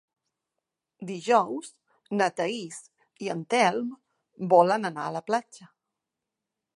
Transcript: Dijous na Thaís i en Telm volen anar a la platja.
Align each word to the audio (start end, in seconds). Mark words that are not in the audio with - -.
Dijous 1.09 1.67
na 2.21 2.29
Thaís 2.39 2.79
i 3.25 3.31
en 3.35 3.43
Telm 3.55 3.93
volen 4.55 4.91
anar 4.93 5.07
a 5.07 5.13
la 5.19 5.25
platja. 5.29 5.69